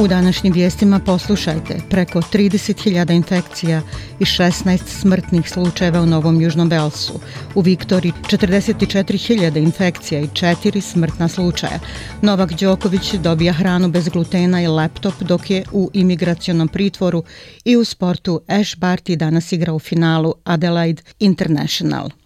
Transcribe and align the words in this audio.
U 0.00 0.08
današnjim 0.08 0.52
vijestima 0.52 0.98
poslušajte 0.98 1.80
preko 1.90 2.20
30.000 2.20 3.12
infekcija 3.12 3.82
i 4.20 4.24
16 4.24 4.78
smrtnih 4.86 5.50
slučajeva 5.50 6.00
u 6.00 6.06
Novom 6.06 6.40
Južnom 6.40 6.68
Belsu. 6.68 7.20
U 7.54 7.60
Viktori 7.60 8.12
44.000 8.22 9.62
infekcija 9.62 10.20
i 10.20 10.26
4 10.26 10.80
smrtna 10.80 11.28
slučaja. 11.28 11.78
Novak 12.22 12.52
Đoković 12.52 13.14
dobija 13.14 13.52
hranu 13.52 13.88
bez 13.88 14.08
glutena 14.08 14.62
i 14.62 14.66
laptop 14.66 15.14
dok 15.20 15.50
je 15.50 15.64
u 15.72 15.90
imigracionom 15.92 16.68
pritvoru 16.68 17.24
i 17.64 17.76
u 17.76 17.84
sportu 17.84 18.40
Ash 18.46 18.76
Barty 18.76 19.16
danas 19.16 19.52
igra 19.52 19.72
u 19.72 19.78
finalu 19.78 20.34
Adelaide 20.44 21.02
International. 21.18 22.21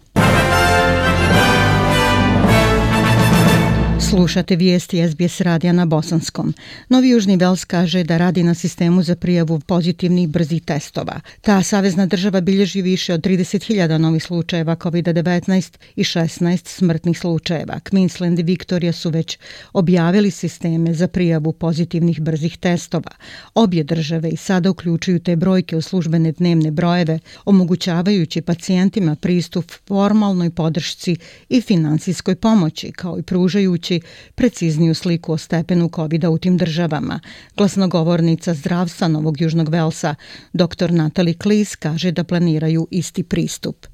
Slušate 3.99 4.55
vijesti 4.55 5.09
SBS 5.09 5.41
radija 5.41 5.73
na 5.73 5.85
Bosanskom. 5.85 6.53
Novi 6.89 7.09
Južni 7.09 7.37
Vels 7.37 7.65
kaže 7.65 8.03
da 8.03 8.17
radi 8.17 8.43
na 8.43 8.53
sistemu 8.53 9.03
za 9.03 9.15
prijavu 9.15 9.59
pozitivnih 9.59 10.29
brzih 10.29 10.63
testova. 10.63 11.21
Ta 11.41 11.63
savezna 11.63 12.05
država 12.05 12.41
bilježi 12.41 12.81
više 12.81 13.13
od 13.13 13.21
30.000 13.21 13.97
novih 13.97 14.23
slučajeva 14.23 14.75
COVID-19 14.75 15.77
i 15.95 16.03
16 16.03 16.67
smrtnih 16.67 17.19
slučajeva. 17.19 17.79
Queensland 17.79 18.39
i 18.39 18.43
Victoria 18.43 18.93
su 18.93 19.09
već 19.09 19.37
objavili 19.73 20.31
sisteme 20.31 20.93
za 20.93 21.07
prijavu 21.07 21.53
pozitivnih 21.53 22.21
brzih 22.21 22.57
testova. 22.57 23.11
Obje 23.53 23.83
države 23.83 24.29
i 24.29 24.37
sada 24.37 24.69
uključuju 24.69 25.19
te 25.19 25.35
brojke 25.35 25.77
u 25.77 25.81
službene 25.81 26.31
dnevne 26.31 26.71
brojeve, 26.71 27.19
omogućavajući 27.45 28.41
pacijentima 28.41 29.15
pristup 29.15 29.71
formalnoj 29.87 30.49
podršci 30.49 31.15
i 31.49 31.61
finansijskoj 31.61 32.35
pomoći, 32.35 32.91
kao 32.91 33.19
i 33.19 33.23
pružajući 33.23 33.86
precizniju 34.35 34.95
sliku 34.95 35.33
o 35.33 35.37
stepenu 35.37 35.89
covid 35.95 36.25
u 36.25 36.37
tim 36.37 36.57
državama. 36.57 37.19
Glasnogovornica 37.57 38.53
zdravstva 38.53 39.07
Novog 39.07 39.41
Južnog 39.41 39.69
Velsa, 39.69 40.15
dr. 40.53 40.91
Natalie 40.91 41.33
Klis, 41.33 41.75
kaže 41.75 42.11
da 42.11 42.23
planiraju 42.23 42.87
isti 42.91 43.23
pristup. 43.23 43.87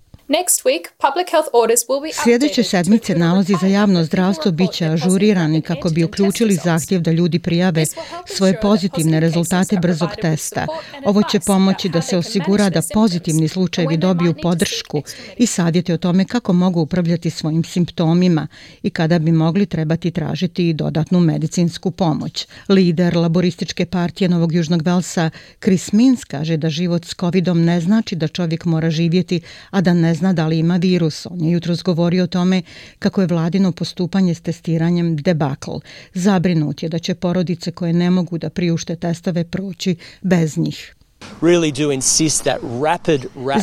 Sljedeće 2.24 2.64
sedmice 2.64 3.16
nalozi 3.16 3.54
za 3.62 3.68
javno 3.68 4.04
zdravstvo 4.04 4.52
bit 4.52 4.72
će 4.72 4.86
ažurirani 4.86 5.62
kako 5.62 5.90
bi 5.90 6.04
uključili 6.04 6.56
zahtjev 6.56 7.02
da 7.02 7.12
ljudi 7.12 7.40
prijave 7.40 7.86
svoje 8.26 8.60
pozitivne 8.62 9.20
rezultate 9.20 9.78
brzog 9.82 10.10
testa. 10.22 10.68
Ovo 11.06 11.24
će 11.24 11.40
pomoći 11.40 11.90
da 11.90 12.02
se 12.02 12.18
osigura 12.18 12.70
da 12.70 12.82
pozitivni 12.94 13.48
slučajevi 13.48 13.98
dobiju 13.98 14.34
podršku 14.42 15.04
i 15.38 15.46
savjeti 15.46 15.94
o 15.94 15.98
tome 15.98 16.26
kako 16.26 16.54
mogu 16.54 16.82
upravljati 16.82 17.30
svojim 17.30 17.64
simptomima 17.64 18.48
i 18.84 18.90
kada 18.90 19.20
bi 19.20 19.32
mogli 19.32 19.66
trebati 19.66 20.12
tražiti 20.12 20.70
i 20.70 20.74
dodatnu 20.74 21.20
medicinsku 21.20 21.92
pomoć. 21.92 22.48
Lider 22.70 23.18
laborističke 23.18 23.86
partije 23.86 24.30
Novog 24.30 24.54
Južnog 24.54 24.82
Velsa 24.82 25.30
Chris 25.64 25.92
Mins 25.92 26.24
kaže 26.24 26.58
da 26.58 26.70
život 26.70 27.06
s 27.06 27.16
covidom 27.16 27.64
ne 27.64 27.82
znači 27.82 28.16
da 28.16 28.28
čovjek 28.28 28.66
mora 28.66 28.90
živjeti, 28.90 29.42
a 29.70 29.82
da 29.82 29.94
ne 29.94 30.13
zna 30.14 30.34
da 30.34 30.48
li 30.48 30.60
ima 30.60 30.78
virus. 30.78 31.26
On 31.26 31.42
je 31.42 31.52
jutro 31.52 31.76
zgovorio 31.76 32.24
o 32.24 32.28
tome 32.28 32.62
kako 33.00 33.22
je 33.22 33.28
vladino 33.28 33.72
postupanje 33.72 34.36
s 34.36 34.42
testiranjem 34.42 35.16
debakl. 35.18 35.72
Zabrinut 36.14 36.84
je 36.84 36.90
da 36.90 37.00
će 37.00 37.16
porodice 37.16 37.72
koje 37.72 37.94
ne 37.94 38.10
mogu 38.10 38.38
da 38.38 38.50
priušte 38.50 38.96
testove 38.96 39.44
proći 39.44 39.96
bez 40.22 40.58
njih. 40.58 40.96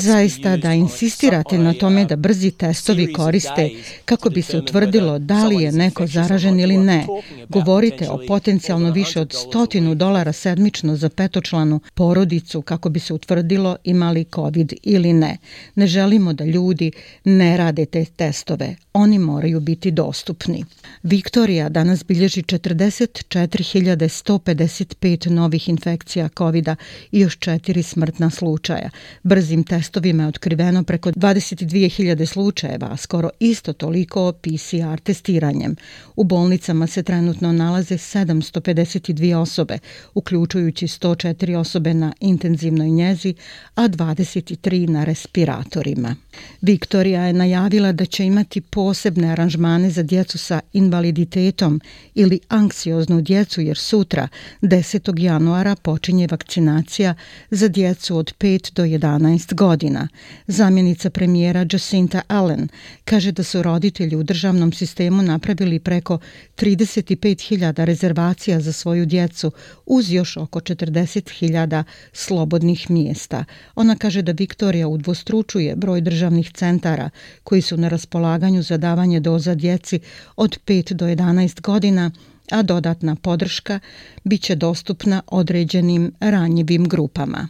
Zaista 0.01 0.57
da 0.57 0.73
insistirate 0.73 1.59
na 1.59 1.75
tome 1.75 2.05
da 2.05 2.17
brzi 2.17 2.51
testovi 2.51 3.12
koriste 3.12 3.71
kako 4.05 4.31
bi 4.31 4.43
se 4.43 4.59
utvrdilo 4.59 5.19
da 5.19 5.45
li 5.45 5.62
je 5.62 5.73
neko 5.73 6.07
zaražen 6.07 6.61
ili 6.61 6.77
ne. 6.77 7.07
Govorite 7.49 8.11
o 8.11 8.21
potencijalno 8.29 8.91
više 8.91 9.21
od 9.21 9.33
stotinu 9.33 9.95
dolara 9.95 10.33
sedmično 10.33 10.97
za 10.97 11.09
petočlanu 11.09 11.81
porodicu 11.95 12.62
kako 12.62 12.89
bi 12.89 13.01
se 13.01 13.15
utvrdilo 13.15 13.77
imali 13.84 14.25
COVID 14.34 14.73
ili 14.83 15.13
ne. 15.13 15.39
Ne 15.75 15.87
želimo 15.87 16.33
da 16.33 16.45
ljudi 16.45 16.93
ne 17.25 17.57
rade 17.57 17.87
te 17.87 18.05
testove. 18.05 18.77
Oni 18.93 19.19
moraju 19.19 19.61
biti 19.61 19.91
dostupni. 19.91 20.65
Viktorija 21.03 21.69
danas 21.69 22.05
bilježi 22.05 22.43
44.155 22.43 25.31
novih 25.31 25.69
infekcija 25.69 26.28
covid 26.39 26.69
i 27.12 27.21
još 27.21 27.39
četiri 27.39 27.83
smrtna 27.83 28.31
slučaja. 28.31 28.91
Brzim 29.23 29.65
testovima 29.65 30.23
je 30.23 30.28
otkriveno 30.28 30.83
preko 30.83 31.11
22.000 31.11 32.27
slučajeva, 32.27 32.89
a 32.91 32.97
skoro 32.97 33.31
isto 33.41 33.73
toliko 33.73 34.33
PCR 34.33 35.01
testiranjem. 35.03 35.77
U 36.17 36.25
bolnicama 36.25 36.87
se 36.87 37.03
trenutno 37.03 37.53
nalaze 37.53 37.95
752 37.95 39.37
osobe, 39.37 39.78
uključujući 40.15 40.87
104 40.87 41.57
osobe 41.57 41.95
na 41.95 42.12
intenzivnoj 42.21 42.91
njezi, 42.91 43.34
a 43.75 43.89
23 43.89 44.89
na 44.89 45.05
respiratorima. 45.05 46.17
Viktorija 46.61 47.22
je 47.22 47.33
najavila 47.33 47.93
da 47.93 48.05
će 48.05 48.27
imati 48.27 48.61
posebne 48.81 49.29
aranžmane 49.29 49.91
za 49.91 50.03
djecu 50.03 50.39
sa 50.39 50.61
invaliditetom 50.73 51.81
ili 52.15 52.41
anksioznu 52.49 53.21
djecu, 53.21 53.61
jer 53.61 53.79
sutra, 53.79 54.29
10. 54.63 55.21
januara, 55.23 55.77
počinje 55.77 56.29
vakcinacija 56.31 57.15
za 57.51 57.69
djecu 57.69 58.17
od 58.17 58.35
5 58.39 58.73
do 58.73 58.85
11 58.85 59.55
godina. 59.55 60.09
Zamjenica 60.47 61.11
premijera 61.11 61.67
Jacinta 61.73 62.23
Allen 62.29 62.69
kaže 63.05 63.33
da 63.33 63.43
su 63.43 63.63
roditelji 63.63 64.17
u 64.17 64.23
državnom 64.23 64.73
sistemu 64.73 65.23
napravili 65.23 65.79
preko 65.79 66.19
35.000 66.57 67.85
rezervacija 67.85 68.61
za 68.61 68.73
svoju 68.73 69.07
djecu 69.07 69.53
uz 69.87 70.13
još 70.13 70.37
oko 70.37 70.61
40.000 70.61 71.85
slobodnih 72.13 72.91
mjesta. 72.91 73.45
Ona 73.75 73.97
kaže 73.97 74.23
da 74.23 74.33
Viktorija 74.33 74.89
udvostručuje 74.89 75.77
broj 75.77 76.01
državnih 76.01 76.53
centara 76.53 77.11
koji 77.45 77.63
su 77.63 77.77
na 77.77 77.89
raspolaganju 77.89 78.63
za 78.71 78.77
davanje 78.77 79.21
doza 79.21 79.55
djeci 79.55 80.01
od 80.37 80.59
5 80.67 80.93
do 80.93 81.07
11 81.07 81.61
godina, 81.61 82.11
a 82.51 82.63
dodatna 82.63 83.17
podrška 83.17 83.81
bit 84.25 84.43
će 84.43 84.55
dostupna 84.55 85.23
određenim 85.27 86.13
ranjivim 86.21 86.89
grupama. 86.89 87.49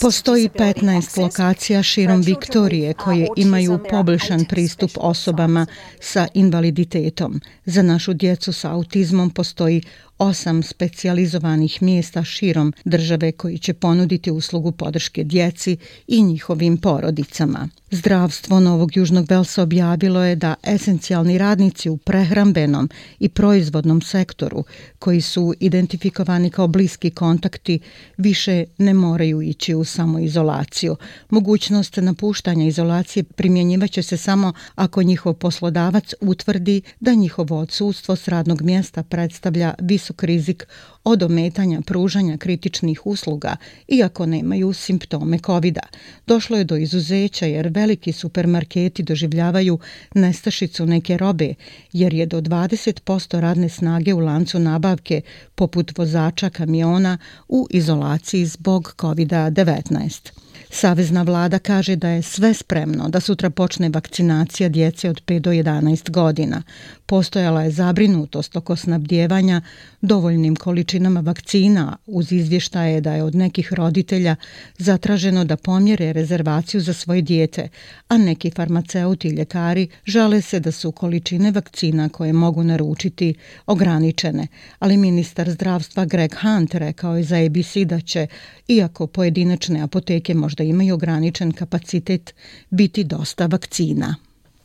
Postoji 0.00 0.48
15 0.48 1.22
lokacija 1.22 1.82
širom 1.82 2.20
Viktorije 2.22 2.94
koje 2.94 3.28
imaju 3.36 3.78
poboljšan 3.90 4.44
pristup 4.44 4.90
osobama 4.96 5.66
sa 6.00 6.28
invaliditetom. 6.34 7.40
Za 7.64 7.82
našu 7.82 8.12
djecu 8.12 8.52
sa 8.52 8.72
autizmom 8.72 9.30
postoji 9.30 9.82
osam 10.20 10.62
specijalizovanih 10.62 11.82
mjesta 11.82 12.24
širom 12.24 12.72
države 12.84 13.32
koji 13.32 13.58
će 13.58 13.74
ponuditi 13.74 14.30
uslugu 14.30 14.72
podrške 14.72 15.24
djeci 15.24 15.76
i 16.06 16.22
njihovim 16.22 16.76
porodicama. 16.76 17.68
Zdravstvo 17.90 18.60
Novog 18.60 18.96
Južnog 18.96 19.26
Velsa 19.28 19.62
objavilo 19.62 20.24
je 20.24 20.36
da 20.36 20.54
esencijalni 20.62 21.38
radnici 21.38 21.88
u 21.90 21.96
prehrambenom 21.96 22.90
i 23.18 23.28
proizvodnom 23.28 24.02
sektoru 24.02 24.64
koji 24.98 25.20
su 25.20 25.54
identifikovani 25.60 26.50
kao 26.50 26.68
bliski 26.68 27.10
kontakti 27.10 27.80
više 28.16 28.64
ne 28.78 28.94
moraju 28.94 29.42
ići 29.42 29.74
u 29.74 29.84
samoizolaciju. 29.84 30.96
Mogućnost 31.30 31.96
napuštanja 31.96 32.66
izolacije 32.66 33.22
primjenjivaće 33.22 34.02
se 34.02 34.16
samo 34.16 34.52
ako 34.74 35.02
njihov 35.02 35.34
poslodavac 35.34 36.12
utvrdi 36.20 36.82
da 37.00 37.14
njihovo 37.14 37.58
odsustvo 37.58 38.16
s 38.16 38.28
radnog 38.28 38.62
mjesta 38.62 39.02
predstavlja 39.02 39.74
visoko 39.80 40.09
visok 40.10 40.22
rizik 40.22 40.66
od 41.04 41.22
ometanja 41.22 41.80
pružanja 41.80 42.36
kritičnih 42.36 43.06
usluga, 43.06 43.56
iako 43.88 44.26
nemaju 44.26 44.72
simptome 44.72 45.38
covid 45.38 45.76
-a. 45.76 45.96
Došlo 46.26 46.56
je 46.56 46.64
do 46.64 46.76
izuzeća 46.76 47.46
jer 47.46 47.68
veliki 47.68 48.12
supermarketi 48.12 49.02
doživljavaju 49.02 49.78
nestašicu 50.14 50.86
neke 50.86 51.16
robe, 51.16 51.54
jer 51.92 52.14
je 52.14 52.26
do 52.26 52.40
20% 52.40 53.40
radne 53.40 53.68
snage 53.68 54.14
u 54.14 54.18
lancu 54.18 54.58
nabavke, 54.58 55.22
poput 55.54 55.98
vozača 55.98 56.50
kamiona, 56.50 57.18
u 57.48 57.66
izolaciji 57.70 58.46
zbog 58.46 58.94
COVID-19. 58.98 60.49
Savezna 60.72 61.22
vlada 61.22 61.58
kaže 61.58 61.96
da 61.96 62.08
je 62.08 62.22
sve 62.22 62.54
spremno 62.54 63.08
da 63.08 63.20
sutra 63.20 63.50
počne 63.50 63.88
vakcinacija 63.88 64.68
djece 64.68 65.10
od 65.10 65.22
5 65.24 65.38
do 65.38 65.50
11 65.50 66.10
godina. 66.10 66.62
Postojala 67.06 67.62
je 67.62 67.70
zabrinutost 67.70 68.56
oko 68.56 68.76
snabdjevanja 68.76 69.60
dovoljnim 70.00 70.56
količinama 70.56 71.20
vakcina 71.20 71.96
uz 72.06 72.32
izvještaje 72.32 73.00
da 73.00 73.14
je 73.14 73.22
od 73.22 73.34
nekih 73.34 73.72
roditelja 73.72 74.36
zatraženo 74.78 75.44
da 75.44 75.56
pomjere 75.56 76.12
rezervaciju 76.12 76.80
za 76.80 76.92
svoje 76.92 77.22
dijete, 77.22 77.68
a 78.08 78.18
neki 78.18 78.50
farmaceuti 78.50 79.28
i 79.28 79.30
ljekari 79.30 79.88
žale 80.04 80.40
se 80.40 80.60
da 80.60 80.72
su 80.72 80.92
količine 80.92 81.50
vakcina 81.50 82.08
koje 82.08 82.32
mogu 82.32 82.64
naručiti 82.64 83.34
ograničene. 83.66 84.46
Ali 84.78 84.96
ministar 84.96 85.50
zdravstva 85.50 86.04
Greg 86.04 86.34
Hunt 86.42 86.74
rekao 86.74 87.16
je 87.16 87.22
za 87.22 87.36
ABC 87.36 87.76
da 87.76 88.00
će, 88.00 88.26
iako 88.68 89.06
pojedinačne 89.06 89.80
apoteke 89.82 90.34
možda 90.34 90.59
imaju 90.64 90.94
ograničen 90.94 91.52
kapacitet, 91.52 92.34
biti 92.70 93.04
dosta 93.04 93.46
vakcina. 93.46 94.14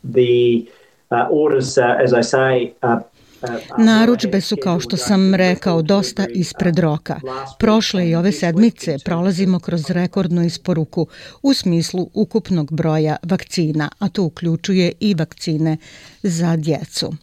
The 0.02 0.66
uh, 1.10 1.18
orders, 1.32 1.78
uh, 1.78 1.84
as 2.04 2.12
I 2.12 2.24
say, 2.24 2.72
uh, 2.82 3.02
Naručbe 3.78 4.42
su, 4.42 4.58
kao 4.64 4.80
što 4.80 4.98
sam 4.98 5.36
rekao, 5.36 5.82
dosta 5.82 6.26
ispred 6.30 6.80
roka. 6.80 7.20
Prošle 7.60 8.10
i 8.10 8.16
ove 8.16 8.32
sedmice 8.32 8.98
prolazimo 9.06 9.60
kroz 9.60 9.90
rekordnu 9.90 10.46
isporuku 10.46 11.08
u 11.42 11.54
smislu 11.54 12.10
ukupnog 12.14 12.72
broja 12.72 13.16
vakcina, 13.24 13.90
a 14.00 14.10
to 14.10 14.24
uključuje 14.24 14.92
i 15.00 15.14
vakcine 15.14 15.78
za 16.24 16.56
djecu. 16.56 17.14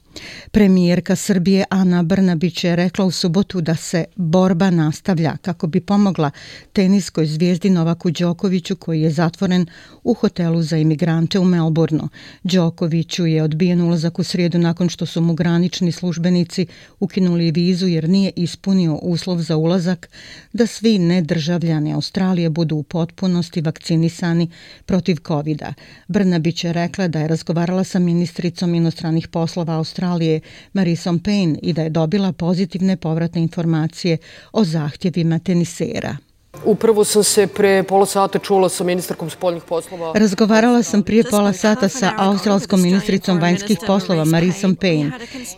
Premijerka 0.51 1.17
Srbije 1.17 1.65
Ana 1.71 2.03
Brnabić 2.03 2.65
je 2.65 2.77
rekla 2.77 3.05
u 3.05 3.11
subotu 3.11 3.61
da 3.61 3.77
se 3.77 4.05
borba 4.17 4.71
nastavlja 4.71 5.37
kako 5.43 5.67
bi 5.67 5.81
pomogla 5.81 6.31
teniskoj 6.73 7.27
zvijezdi 7.27 7.71
Novaku 7.71 8.11
Đokoviću 8.11 8.77
koji 8.77 9.03
je 9.03 9.11
zatvoren 9.11 9.67
u 10.05 10.15
hotelu 10.15 10.63
za 10.63 10.77
imigrante 10.77 11.39
u 11.39 11.45
Melbourneu. 11.45 12.09
Đokoviću 12.43 13.27
je 13.27 13.43
odbijen 13.43 13.81
ulazak 13.81 14.19
u 14.19 14.23
srijedu 14.23 14.59
nakon 14.59 14.89
što 14.89 15.07
su 15.07 15.21
mu 15.21 15.35
granični 15.35 15.93
službenici 15.93 16.67
ukinuli 17.01 17.51
vizu 17.51 17.87
jer 17.87 18.09
nije 18.09 18.33
ispunio 18.37 18.95
uslov 18.95 19.39
za 19.39 19.57
ulazak 19.57 20.09
da 20.53 20.67
svi 20.67 20.99
nedržavljani 20.99 21.93
Australije 21.93 22.51
budu 22.51 22.77
u 22.77 22.83
potpunosti 22.83 23.61
vakcinisani 23.61 24.51
protiv 24.87 25.17
COVID-a. 25.27 25.75
Brnabić 26.09 26.65
je 26.65 26.73
rekla 26.73 27.09
da 27.09 27.21
je 27.21 27.29
razgovarala 27.29 27.85
sa 27.85 27.99
ministricom 27.99 28.75
inostranih 28.75 29.29
poslova 29.29 29.75
Australije 29.75 30.02
Australije 30.03 30.41
Marisom 30.73 31.21
Payne 31.21 31.59
i 31.63 31.73
da 31.73 31.83
je 31.83 31.91
dobila 31.91 32.33
pozitivne 32.33 32.97
povratne 32.97 33.43
informacije 33.43 34.19
o 34.53 34.65
zahtjevima 34.65 35.39
tenisera. 35.39 36.17
Upravo 36.65 37.05
sam 37.05 37.25
se 37.25 37.47
pre 37.47 37.83
pola 37.83 38.07
sata 38.07 38.39
čula 38.39 38.69
sa 38.69 38.85
ministarkom 38.85 39.31
spoljnih 39.31 39.63
poslova. 39.69 40.13
Razgovarala 40.15 40.83
sam 40.83 41.03
prije 41.03 41.25
pola 41.31 41.53
sata 41.53 41.89
sa 41.89 42.13
australskom 42.17 42.83
ministricom 42.83 43.39
vanjskih 43.39 43.79
poslova 43.87 44.25
Marisom 44.25 44.77
Payne. 44.77 45.13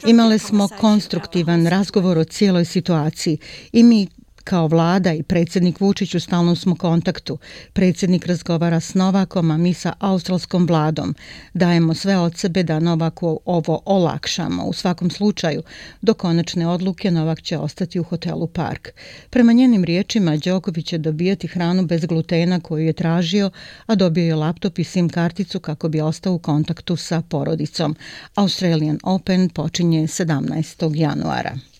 Imale 0.07 0.39
smo 0.39 0.69
konstruktivan 0.81 1.67
razgovor 1.67 2.19
o 2.19 2.25
cijeloj 2.25 2.65
situaciji 2.65 3.39
i 3.73 3.83
mi 3.83 4.09
Kao 4.45 4.67
vlada 4.67 5.13
i 5.13 5.23
predsjednik 5.23 5.81
Vučić 5.81 6.15
u 6.15 6.21
stalnom 6.21 6.57
smo 6.57 6.77
kontaktu. 6.77 7.39
Predsjednik 7.73 8.27
razgovara 8.27 8.81
s 8.81 8.95
Novakom, 8.95 9.51
a 9.51 9.57
mi 9.57 9.75
sa 9.75 9.93
australskom 9.99 10.67
vladom. 10.67 11.15
Dajemo 11.55 11.95
sve 11.95 12.19
od 12.19 12.37
sebe 12.37 12.63
da 12.63 12.81
Novaku 12.81 13.41
ovo 13.45 13.83
olakšamo. 13.85 14.65
U 14.65 14.73
svakom 14.73 15.11
slučaju, 15.11 15.63
do 16.03 16.15
konačne 16.15 16.67
odluke 16.67 17.11
Novak 17.11 17.43
će 17.43 17.59
ostati 17.59 18.01
u 18.01 18.05
hotelu 18.05 18.47
Park. 18.47 18.89
Prema 19.31 19.53
njenim 19.53 19.85
riječima, 19.85 20.37
Đoković 20.37 20.87
će 20.87 20.99
dobijati 20.99 21.47
hranu 21.47 21.87
bez 21.87 22.07
glutena 22.07 22.61
koju 22.61 22.87
je 22.87 22.93
tražio, 22.93 23.51
a 23.87 23.95
dobio 23.95 24.25
je 24.25 24.35
laptop 24.35 24.79
i 24.79 24.85
SIM 24.85 25.09
karticu 25.09 25.61
kako 25.61 25.89
bi 25.89 26.01
ostao 26.01 26.35
u 26.35 26.39
kontaktu 26.39 26.97
sa 26.97 27.23
porodicom. 27.23 27.97
Australian 28.35 28.99
Open 29.03 29.49
počinje 29.49 30.03
17. 30.03 30.97
januara. 30.97 31.74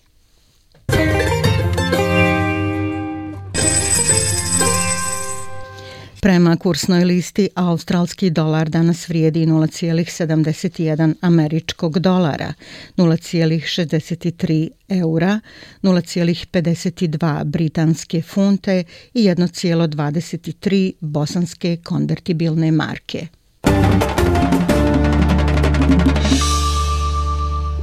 Prema 6.25 6.57
kursnoj 6.57 7.03
listi, 7.05 7.49
australski 7.55 8.29
dolar 8.29 8.69
danas 8.69 9.09
vrijedi 9.09 9.45
0,71 9.45 11.13
američkog 11.21 11.99
dolara, 11.99 12.53
0,63 12.97 14.69
eura, 14.89 15.39
0,52 15.81 17.43
britanske 17.43 18.21
funte 18.21 18.83
i 19.13 19.23
1,23 19.23 20.91
bosanske 20.99 21.77
konvertibilne 21.83 22.71
marke. 22.71 23.27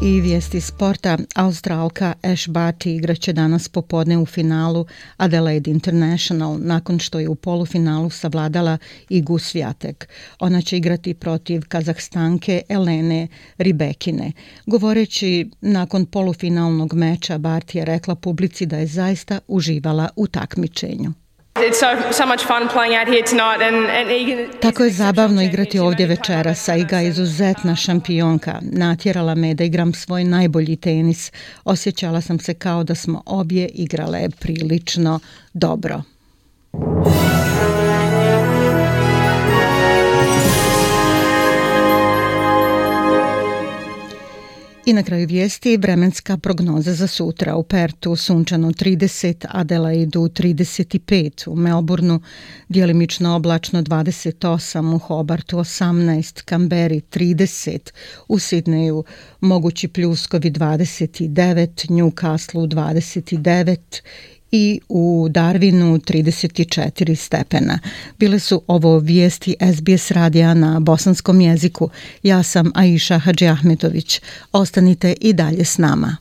I 0.05 0.21
vijesti 0.21 0.61
sporta. 0.61 1.19
Australka 1.35 2.15
Ash 2.23 2.49
Barty 2.49 2.97
igraće 2.97 3.33
danas 3.33 3.69
popodne 3.69 4.19
u 4.19 4.27
finalu 4.27 4.87
Adelaide 5.17 5.71
International 5.71 6.59
nakon 6.61 6.99
što 6.99 7.19
je 7.19 7.29
u 7.29 7.35
polufinalu 7.35 8.11
savladala 8.11 8.79
i 9.09 9.23
Gusvijatek. 9.23 10.09
Ona 10.41 10.63
će 10.63 10.77
igrati 10.77 11.15
protiv 11.15 11.63
Kazahstanke 11.69 12.63
Elene 12.69 13.29
Ribekine. 13.59 14.33
Govoreći 14.67 15.51
nakon 15.61 16.07
polufinalnog 16.07 16.95
meča, 16.95 17.39
Barty 17.39 17.77
je 17.77 17.85
rekla 17.85 18.15
publici 18.15 18.67
da 18.67 18.79
je 18.79 18.87
zaista 18.87 19.39
uživala 19.49 20.09
u 20.17 20.27
takmičenju. 20.27 21.13
Tako 24.61 24.85
je 24.85 24.91
zabavno 24.91 25.43
igrati 25.43 25.79
ovdje 25.79 26.07
večeras, 26.07 26.69
a 26.69 26.77
Iga 26.77 26.99
je 26.99 27.09
izuzetna 27.09 27.77
šampionka. 27.77 28.59
Natjerala 28.63 29.35
me 29.35 29.55
da 29.55 29.65
igram 29.65 29.95
svoj 29.95 30.25
najbolji 30.25 30.77
tenis. 30.77 31.33
Osjećala 31.65 32.21
sam 32.21 32.39
se 32.39 32.55
kao 32.55 32.85
da 32.85 32.95
smo 32.95 33.23
obje 33.27 33.69
igrale 33.69 34.29
prilično 34.41 35.21
dobro. 35.53 36.03
I 44.87 44.93
na 44.93 45.03
kraju 45.03 45.27
vijesti 45.27 45.77
vremenska 45.77 46.37
prognoza 46.37 46.95
za 46.95 47.07
sutra. 47.07 47.57
U 47.57 47.63
Pertu 47.63 48.17
sunčano 48.17 48.71
30, 48.71 49.47
Adelaidu 49.49 50.21
35, 50.21 51.49
u 51.49 51.57
Melbourneu 51.57 52.21
dijelimično 52.69 53.37
oblačno 53.37 53.83
28, 53.83 54.95
u 54.95 54.99
Hobartu 54.99 55.57
18, 55.57 56.43
Kamberi 56.45 57.01
30, 57.01 57.91
u 58.29 58.39
Sidneju 58.39 59.05
mogući 59.41 59.89
pljuskovi 59.89 60.51
29, 60.51 61.91
Newcastle 61.91 62.69
29 62.69 64.03
i 64.53 64.81
u 64.89 65.27
Darwinu 65.31 65.99
34 65.99 67.15
stepena. 67.15 67.79
Bile 68.19 68.39
su 68.39 68.63
ovo 68.67 68.99
vijesti 68.99 69.57
SBS 69.75 70.11
radija 70.11 70.55
na 70.55 70.81
bosanskom 70.81 71.41
jeziku. 71.41 71.91
Ja 72.23 72.43
sam 72.43 72.73
Aisha 72.75 73.19
Hadži 73.19 73.47
Ahmetović. 73.47 74.21
Ostanite 74.53 75.15
i 75.21 75.33
dalje 75.33 75.65
s 75.65 75.79
nama. 75.79 76.17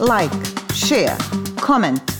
Like, 0.00 0.36
share, 0.74 1.16
comment– 1.66 2.00